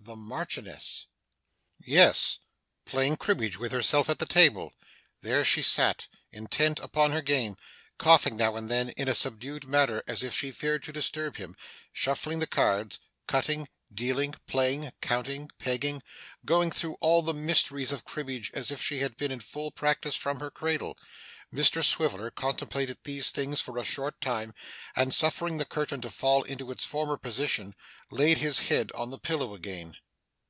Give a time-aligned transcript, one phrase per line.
[0.00, 1.06] The Marchioness?
[1.84, 2.38] Yes;
[2.86, 4.72] playing cribbage with herself at the table.
[5.20, 7.56] There she sat, intent upon her game,
[7.98, 11.56] coughing now and then in a subdued manner as if she feared to disturb him
[11.92, 16.02] shuffling the cards, cutting, dealing, playing, counting, pegging
[16.42, 20.16] going through all the mysteries of cribbage as if she had been in full practice
[20.16, 20.96] from her cradle!
[21.52, 24.52] Mr Swiveller contemplated these things for a short time,
[24.94, 27.74] and suffering the curtain to fall into its former position,
[28.10, 29.94] laid his head on the pillow again.